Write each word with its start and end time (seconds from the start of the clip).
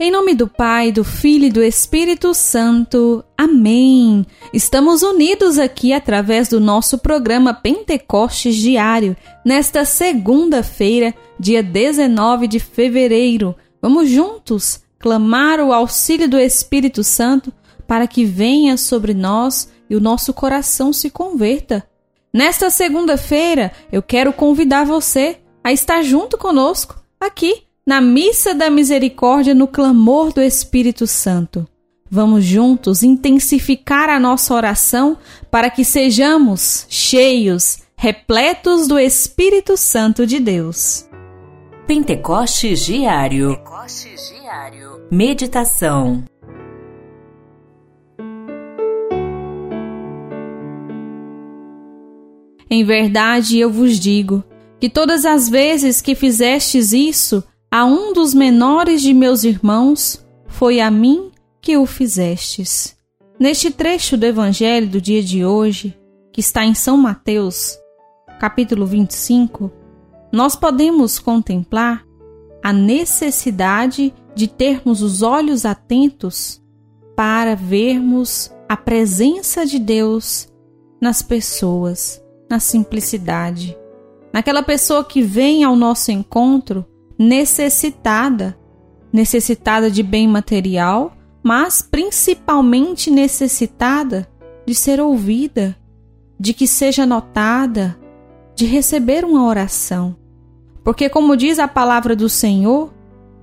Em 0.00 0.12
nome 0.12 0.32
do 0.32 0.46
Pai, 0.46 0.92
do 0.92 1.02
Filho 1.02 1.46
e 1.46 1.50
do 1.50 1.60
Espírito 1.60 2.32
Santo. 2.32 3.24
Amém. 3.36 4.24
Estamos 4.54 5.02
unidos 5.02 5.58
aqui 5.58 5.92
através 5.92 6.48
do 6.48 6.60
nosso 6.60 6.98
programa 6.98 7.52
Pentecostes 7.52 8.54
Diário, 8.54 9.16
nesta 9.44 9.84
segunda-feira, 9.84 11.12
dia 11.36 11.64
19 11.64 12.46
de 12.46 12.60
fevereiro. 12.60 13.56
Vamos 13.82 14.08
juntos 14.08 14.84
clamar 15.00 15.58
o 15.58 15.72
auxílio 15.72 16.28
do 16.28 16.38
Espírito 16.38 17.02
Santo 17.02 17.52
para 17.84 18.06
que 18.06 18.24
venha 18.24 18.76
sobre 18.76 19.12
nós 19.12 19.68
e 19.90 19.96
o 19.96 20.00
nosso 20.00 20.32
coração 20.32 20.92
se 20.92 21.10
converta. 21.10 21.84
Nesta 22.32 22.70
segunda-feira, 22.70 23.72
eu 23.90 24.00
quero 24.00 24.32
convidar 24.32 24.84
você 24.84 25.40
a 25.64 25.72
estar 25.72 26.02
junto 26.02 26.38
conosco 26.38 27.02
aqui 27.20 27.67
na 27.88 28.02
Missa 28.02 28.54
da 28.54 28.68
Misericórdia 28.68 29.54
no 29.54 29.66
clamor 29.66 30.30
do 30.30 30.42
Espírito 30.42 31.06
Santo. 31.06 31.66
Vamos 32.10 32.44
juntos 32.44 33.02
intensificar 33.02 34.10
a 34.10 34.20
nossa 34.20 34.52
oração 34.52 35.16
para 35.50 35.70
que 35.70 35.82
sejamos 35.86 36.84
cheios, 36.90 37.78
repletos 37.96 38.86
do 38.86 38.98
Espírito 38.98 39.74
Santo 39.78 40.26
de 40.26 40.38
Deus. 40.38 41.08
Pentecostes 41.86 42.84
Diário. 42.84 43.56
Pentecostes 43.56 44.34
Diário. 44.38 45.06
Meditação. 45.10 46.24
Em 52.68 52.84
verdade 52.84 53.58
eu 53.58 53.72
vos 53.72 53.98
digo 53.98 54.44
que 54.78 54.90
todas 54.90 55.24
as 55.24 55.48
vezes 55.48 56.02
que 56.02 56.14
fizestes 56.14 56.92
isso 56.92 57.42
a 57.70 57.84
um 57.84 58.12
dos 58.14 58.32
menores 58.32 59.02
de 59.02 59.12
meus 59.12 59.44
irmãos, 59.44 60.26
foi 60.46 60.80
a 60.80 60.90
mim 60.90 61.30
que 61.60 61.76
o 61.76 61.84
fizestes. 61.84 62.96
Neste 63.38 63.70
trecho 63.70 64.16
do 64.16 64.24
Evangelho 64.24 64.88
do 64.88 65.00
dia 65.00 65.22
de 65.22 65.44
hoje, 65.44 65.96
que 66.32 66.40
está 66.40 66.64
em 66.64 66.74
São 66.74 66.96
Mateus, 66.96 67.78
capítulo 68.40 68.86
25, 68.86 69.70
nós 70.32 70.56
podemos 70.56 71.18
contemplar 71.18 72.04
a 72.62 72.72
necessidade 72.72 74.14
de 74.34 74.48
termos 74.48 75.02
os 75.02 75.22
olhos 75.22 75.66
atentos 75.66 76.62
para 77.14 77.54
vermos 77.54 78.50
a 78.66 78.76
presença 78.76 79.66
de 79.66 79.78
Deus 79.78 80.48
nas 81.00 81.20
pessoas, 81.20 82.22
na 82.48 82.58
simplicidade. 82.58 83.76
Naquela 84.32 84.62
pessoa 84.62 85.04
que 85.04 85.20
vem 85.20 85.64
ao 85.64 85.76
nosso 85.76 86.10
encontro 86.10 86.84
necessitada, 87.18 88.58
necessitada 89.12 89.90
de 89.90 90.02
bem 90.02 90.28
material, 90.28 91.16
mas 91.42 91.82
principalmente 91.82 93.10
necessitada 93.10 94.28
de 94.64 94.74
ser 94.74 95.00
ouvida, 95.00 95.76
de 96.38 96.52
que 96.52 96.66
seja 96.66 97.04
notada, 97.04 97.98
de 98.54 98.66
receber 98.66 99.24
uma 99.24 99.46
oração. 99.46 100.16
Porque, 100.84 101.08
como 101.08 101.36
diz 101.36 101.58
a 101.58 101.66
palavra 101.66 102.14
do 102.14 102.28
Senhor, 102.28 102.92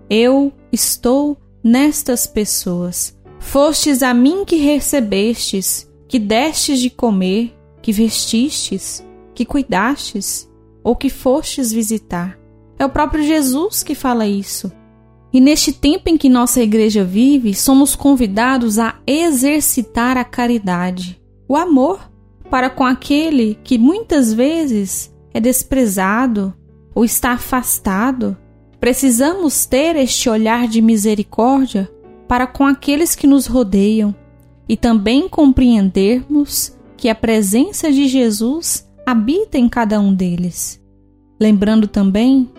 eu 0.09 0.51
estou 0.71 1.37
nestas 1.63 2.25
pessoas. 2.25 3.17
Fostes 3.39 4.01
a 4.01 4.13
mim 4.13 4.45
que 4.45 4.57
recebestes, 4.57 5.91
que 6.07 6.19
destes 6.19 6.79
de 6.79 6.89
comer, 6.89 7.55
que 7.81 7.91
vestistes, 7.91 9.05
que 9.33 9.45
cuidastes, 9.45 10.49
ou 10.83 10.95
que 10.95 11.09
fostes 11.09 11.71
visitar. 11.71 12.37
É 12.77 12.85
o 12.85 12.89
próprio 12.89 13.23
Jesus 13.23 13.83
que 13.83 13.95
fala 13.95 14.27
isso. 14.27 14.71
E 15.31 15.39
neste 15.39 15.73
tempo 15.73 16.09
em 16.09 16.17
que 16.17 16.29
nossa 16.29 16.61
igreja 16.61 17.03
vive, 17.03 17.53
somos 17.53 17.95
convidados 17.95 18.79
a 18.79 18.95
exercitar 19.05 20.17
a 20.17 20.23
caridade, 20.23 21.21
o 21.47 21.55
amor 21.55 22.09
para 22.49 22.69
com 22.69 22.85
aquele 22.85 23.57
que 23.63 23.77
muitas 23.77 24.33
vezes 24.33 25.13
é 25.33 25.39
desprezado 25.39 26.53
ou 26.93 27.03
está 27.03 27.31
afastado. 27.31 28.37
Precisamos 28.79 29.65
ter 29.65 29.95
este 29.97 30.29
olhar 30.29 30.67
de 30.67 30.81
misericórdia 30.81 31.91
para 32.27 32.47
com 32.47 32.65
aqueles 32.65 33.15
que 33.15 33.27
nos 33.27 33.45
rodeiam 33.45 34.15
e 34.67 34.77
também 34.77 35.27
compreendermos 35.27 36.75
que 36.97 37.09
a 37.09 37.15
presença 37.15 37.91
de 37.91 38.07
Jesus 38.07 38.89
habita 39.05 39.57
em 39.57 39.67
cada 39.67 39.99
um 39.99 40.13
deles. 40.13 40.81
Lembrando 41.39 41.87
também 41.87 42.49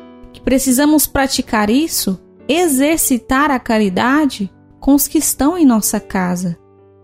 precisamos 0.46 1.08
praticar 1.08 1.68
isso, 1.68 2.20
exercitar 2.46 3.50
a 3.50 3.58
caridade 3.58 4.48
com 4.78 4.94
os 4.94 5.08
que 5.08 5.18
estão 5.18 5.58
em 5.58 5.66
nossa 5.66 5.98
casa, 5.98 6.56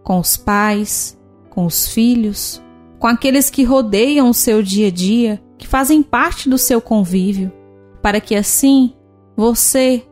com 0.05 0.21
os 0.21 0.37
pais, 0.37 1.19
com 1.51 1.67
os 1.67 1.89
filhos, 1.89 2.63
com 3.01 3.09
aqueles 3.09 3.51
que 3.51 3.65
rodeiam 3.65 4.31
o 4.31 4.35
seu 4.35 4.63
dia 4.63 4.87
a 4.87 4.91
dia, 4.93 5.43
que 5.59 5.67
fazem 5.67 6.05
parte 6.05 6.49
do 6.49 6.57
seu 6.57 6.81
convívio, 6.81 7.53
para 8.01 8.21
que 8.21 8.37
assim 8.37 8.95
você, 9.37 10.07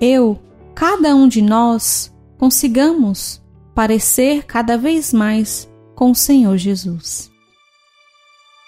eu, 0.00 0.38
cada 0.72 1.16
um 1.16 1.26
de 1.26 1.42
nós 1.42 2.14
consigamos 2.38 3.42
parecer 3.74 4.44
cada 4.44 4.78
vez 4.78 5.12
mais 5.12 5.68
com 5.96 6.12
o 6.12 6.14
Senhor 6.14 6.56
Jesus. 6.56 7.28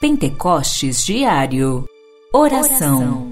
Pentecostes 0.00 1.04
Diário 1.04 1.86
Oração. 2.32 2.98
Oração. 2.98 3.29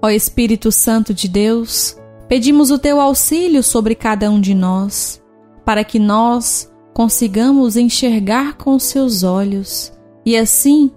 Ó 0.00 0.08
Espírito 0.08 0.70
Santo 0.70 1.12
de 1.12 1.26
Deus, 1.26 1.96
pedimos 2.28 2.70
o 2.70 2.78
teu 2.78 3.00
auxílio 3.00 3.62
sobre 3.62 3.94
cada 3.94 4.30
um 4.30 4.40
de 4.40 4.54
nós, 4.54 5.20
para 5.64 5.82
que 5.82 5.98
nós 5.98 6.70
consigamos 6.94 7.76
enxergar 7.76 8.56
com 8.56 8.78
seus 8.78 9.22
olhos 9.22 9.92
e 10.24 10.36
assim 10.36 10.90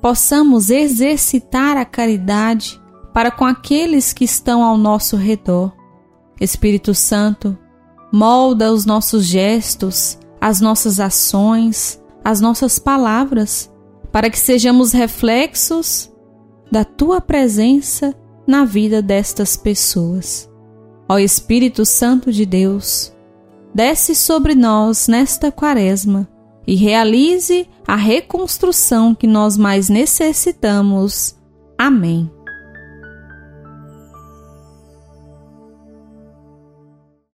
possamos 0.00 0.70
exercitar 0.70 1.76
a 1.76 1.84
caridade 1.84 2.80
para 3.12 3.30
com 3.30 3.44
aqueles 3.44 4.12
que 4.12 4.24
estão 4.24 4.62
ao 4.62 4.76
nosso 4.76 5.16
redor. 5.16 5.72
Espírito 6.40 6.94
Santo, 6.94 7.56
molda 8.12 8.72
os 8.72 8.84
nossos 8.84 9.24
gestos, 9.24 10.18
as 10.40 10.60
nossas 10.60 11.00
ações, 11.00 12.00
as 12.22 12.40
nossas 12.40 12.78
palavras, 12.78 13.72
para 14.12 14.30
que 14.30 14.38
sejamos 14.38 14.92
reflexos 14.92 16.12
da 16.70 16.84
tua 16.84 17.20
presença 17.20 18.14
na 18.46 18.64
vida 18.64 19.02
destas 19.02 19.56
pessoas. 19.56 20.48
Ó 21.08 21.18
Espírito 21.18 21.84
Santo 21.84 22.32
de 22.32 22.44
Deus, 22.44 23.12
desce 23.74 24.14
sobre 24.14 24.54
nós 24.54 25.08
nesta 25.08 25.52
quaresma 25.52 26.28
e 26.66 26.74
realize 26.74 27.68
a 27.86 27.94
reconstrução 27.94 29.14
que 29.14 29.26
nós 29.26 29.56
mais 29.56 29.88
necessitamos. 29.88 31.36
Amém. 31.78 32.30